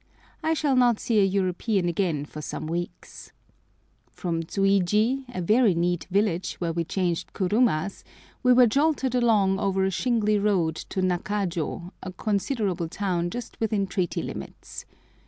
I 0.41 0.55
shall 0.55 0.75
not 0.75 0.99
see 0.99 1.19
a 1.19 1.23
European 1.23 1.87
again 1.87 2.25
for 2.25 2.41
some 2.41 2.65
weeks. 2.65 3.31
From 4.09 4.41
Tsuiji, 4.41 5.25
a 5.31 5.43
very 5.43 5.75
neat 5.75 6.07
village, 6.09 6.55
where 6.55 6.73
we 6.73 6.83
changed 6.83 7.33
kurumas, 7.33 8.01
we 8.41 8.51
were 8.51 8.65
jolted 8.65 9.13
along 9.13 9.59
over 9.59 9.83
a 9.85 9.91
shingly 9.91 10.39
road 10.39 10.75
to 10.89 11.03
Nakajo, 11.03 11.91
a 12.01 12.11
considerable 12.13 12.87
town 12.89 13.29
just 13.29 13.59
within 13.59 13.85
treaty 13.85 14.23
limits. 14.23 14.85